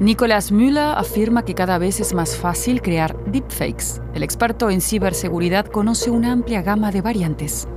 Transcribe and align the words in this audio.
Nicolas 0.00 0.50
Müller 0.50 0.94
afirma 0.96 1.44
que 1.44 1.54
cada 1.54 1.76
vez 1.76 2.00
es 2.00 2.14
más 2.14 2.34
fácil 2.34 2.80
crear 2.80 3.22
deepfakes. 3.26 4.00
El 4.14 4.22
experto 4.22 4.70
en 4.70 4.80
ciberseguridad 4.80 5.66
conoce 5.66 6.10
una 6.10 6.32
amplia 6.32 6.62
gama 6.62 6.90
de 6.90 7.02
variantes. 7.02 7.68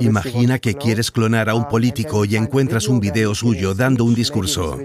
Imagina 0.00 0.58
que 0.58 0.74
quieres 0.74 1.12
clonar 1.12 1.48
a 1.48 1.54
un 1.54 1.68
político 1.68 2.24
y 2.24 2.34
encuentras 2.34 2.88
un 2.88 2.98
video 2.98 3.32
suyo 3.32 3.74
dando 3.74 4.02
un 4.02 4.16
discurso. 4.16 4.76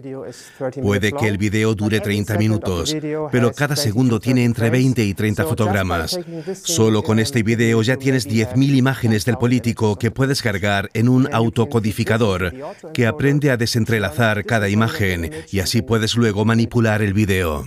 Puede 0.79 1.13
que 1.13 1.27
el 1.27 1.39
video 1.39 1.73
dure 1.73 1.99
30 1.99 2.37
minutos, 2.37 2.95
pero 3.31 3.51
cada 3.53 3.75
segundo 3.75 4.19
tiene 4.19 4.43
entre 4.43 4.69
20 4.69 5.03
y 5.03 5.15
30 5.15 5.45
fotogramas. 5.45 6.19
Solo 6.61 7.01
con 7.01 7.17
este 7.17 7.41
video 7.41 7.81
ya 7.81 7.97
tienes 7.97 8.29
10.000 8.29 8.75
imágenes 8.75 9.25
del 9.25 9.37
político 9.37 9.97
que 9.97 10.11
puedes 10.11 10.43
cargar 10.43 10.91
en 10.93 11.09
un 11.09 11.33
autocodificador 11.33 12.53
que 12.93 13.07
aprende 13.07 13.49
a 13.49 13.57
desentrelazar 13.57 14.45
cada 14.45 14.69
imagen 14.69 15.31
y 15.51 15.59
así 15.59 15.81
puedes 15.81 16.15
luego 16.15 16.45
manipular 16.45 17.01
el 17.01 17.13
video. 17.13 17.65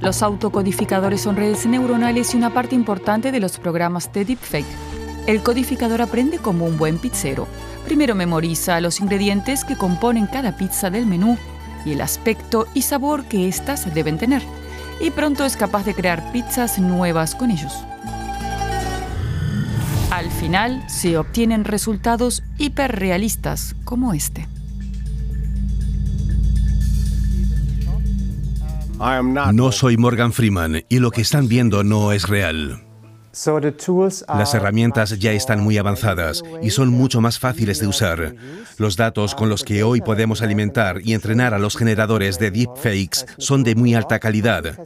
Los 0.00 0.22
autocodificadores 0.22 1.22
son 1.22 1.36
redes 1.36 1.66
neuronales 1.66 2.34
y 2.34 2.36
una 2.36 2.52
parte 2.52 2.74
importante 2.74 3.32
de 3.32 3.40
los 3.40 3.58
programas 3.58 4.12
de 4.12 4.24
deepfake. 4.24 4.66
El 5.26 5.42
codificador 5.42 6.02
aprende 6.02 6.38
como 6.38 6.66
un 6.66 6.76
buen 6.76 6.98
pizzero. 6.98 7.48
Primero 7.84 8.14
memoriza 8.14 8.80
los 8.80 9.00
ingredientes 9.00 9.64
que 9.64 9.76
componen 9.76 10.26
cada 10.26 10.56
pizza 10.56 10.90
del 10.90 11.06
menú 11.06 11.38
y 11.84 11.92
el 11.92 12.00
aspecto 12.00 12.66
y 12.74 12.82
sabor 12.82 13.24
que 13.24 13.48
éstas 13.48 13.92
deben 13.94 14.18
tener. 14.18 14.42
Y 15.00 15.10
pronto 15.10 15.44
es 15.44 15.56
capaz 15.56 15.84
de 15.84 15.94
crear 15.94 16.32
pizzas 16.32 16.78
nuevas 16.78 17.34
con 17.34 17.50
ellos. 17.50 17.72
Al 20.10 20.30
final 20.30 20.82
se 20.88 21.18
obtienen 21.18 21.64
resultados 21.64 22.42
hiperrealistas 22.58 23.74
como 23.84 24.12
este. 24.12 24.46
No 29.52 29.72
soy 29.72 29.96
Morgan 29.98 30.32
Freeman 30.32 30.84
y 30.88 31.00
lo 31.00 31.10
que 31.10 31.20
están 31.20 31.48
viendo 31.48 31.84
no 31.84 32.12
es 32.12 32.28
real. 32.28 32.82
Las 34.28 34.54
herramientas 34.54 35.18
ya 35.18 35.32
están 35.32 35.60
muy 35.60 35.76
avanzadas 35.76 36.42
y 36.62 36.70
son 36.70 36.88
mucho 36.88 37.20
más 37.20 37.38
fáciles 37.38 37.78
de 37.78 37.86
usar. 37.86 38.34
Los 38.78 38.96
datos 38.96 39.34
con 39.34 39.50
los 39.50 39.62
que 39.62 39.82
hoy 39.82 40.00
podemos 40.00 40.40
alimentar 40.40 41.00
y 41.04 41.12
entrenar 41.12 41.52
a 41.52 41.58
los 41.58 41.76
generadores 41.76 42.38
de 42.38 42.50
deepfakes 42.50 43.26
son 43.36 43.62
de 43.62 43.74
muy 43.74 43.94
alta 43.94 44.18
calidad. 44.18 44.78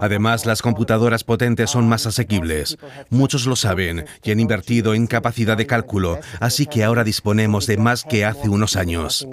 Además, 0.00 0.44
las 0.46 0.62
computadoras 0.62 1.22
potentes 1.22 1.70
son 1.70 1.88
más 1.88 2.06
asequibles. 2.06 2.76
Muchos 3.10 3.46
lo 3.46 3.54
saben 3.54 4.06
y 4.24 4.32
han 4.32 4.40
invertido 4.40 4.94
en 4.94 5.06
capacidad 5.06 5.56
de 5.56 5.66
cálculo, 5.66 6.18
así 6.40 6.66
que 6.66 6.82
ahora 6.82 7.04
disponemos 7.04 7.68
de 7.68 7.76
más 7.76 8.02
que 8.02 8.24
hace 8.24 8.48
unos 8.48 8.74
años. 8.74 9.28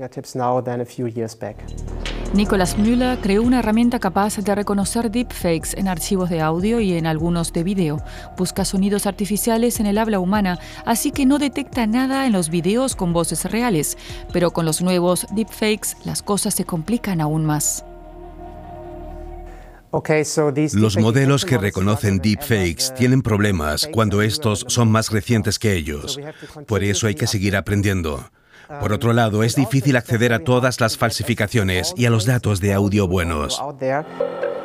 Nicolas 2.34 2.78
Müller 2.78 3.18
creó 3.20 3.42
una 3.42 3.60
herramienta 3.60 4.00
capaz 4.00 4.38
de 4.38 4.54
reconocer 4.54 5.10
deepfakes 5.10 5.70
en 5.76 5.88
archivos 5.88 6.30
de 6.30 6.42
audio 6.42 6.80
y 6.80 6.94
en 6.94 7.08
algunos 7.08 7.52
de 7.54 7.64
video. 7.64 8.04
Busca 8.38 8.66
sonidos 8.66 9.08
artificiales 9.08 9.80
en 9.80 9.88
el 9.88 9.98
habla 9.98 10.20
humana, 10.20 10.60
así 10.86 11.12
que 11.12 11.26
no 11.26 11.40
detecta 11.40 11.88
nada 11.88 12.28
en 12.28 12.34
los 12.34 12.50
videos 12.50 12.96
con 12.96 13.14
voces 13.14 13.46
reales. 13.46 13.98
Pero 14.32 14.52
con 14.52 14.66
los 14.66 14.82
nuevos 14.82 15.26
deepfakes 15.32 15.98
las 16.06 16.22
cosas 16.22 16.54
se 16.54 16.66
complican 16.66 17.20
aún 17.20 17.46
más. 17.46 17.84
Los 20.74 20.98
modelos 20.98 21.46
que 21.46 21.58
reconocen 21.58 22.20
deepfakes 22.20 22.94
tienen 22.96 23.24
problemas 23.24 23.90
cuando 23.92 24.22
estos 24.22 24.66
son 24.68 24.92
más 24.92 25.12
recientes 25.12 25.58
que 25.58 25.74
ellos. 25.74 26.20
Por 26.68 26.84
eso 26.84 27.08
hay 27.08 27.16
que 27.16 27.26
seguir 27.26 27.56
aprendiendo. 27.58 28.30
Por 28.80 28.94
otro 28.94 29.14
lado, 29.14 29.44
es 29.44 29.56
difícil 29.56 29.96
acceder 29.96 30.32
a 30.32 30.40
todas 30.40 30.80
las 30.80 30.96
falsificaciones 30.96 31.94
y 31.98 32.06
a 32.06 32.12
los 32.12 32.26
datos 32.26 32.60
de 32.60 32.74
audio 32.74 33.08
buenos. 33.08 33.60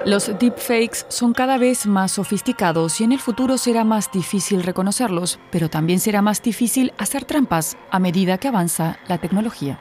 Los 0.04 0.30
deepfakes 0.38 1.06
son 1.08 1.32
cada 1.32 1.56
vez 1.56 1.86
más 1.86 2.12
sofisticados 2.12 3.00
y 3.00 3.04
en 3.04 3.12
el 3.12 3.20
futuro 3.20 3.56
será 3.56 3.84
más 3.84 4.12
difícil 4.12 4.62
reconocerlos, 4.62 5.38
pero 5.50 5.70
también 5.70 6.00
será 6.00 6.20
más 6.20 6.42
difícil 6.42 6.92
hacer 6.98 7.24
trampas 7.24 7.78
a 7.90 7.98
medida 7.98 8.36
que 8.36 8.48
avanza 8.48 8.98
la 9.08 9.16
tecnología. 9.16 9.80